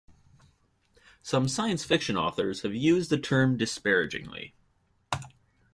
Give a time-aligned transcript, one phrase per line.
[1.21, 4.55] Some science fiction authors have used the term disparagingly.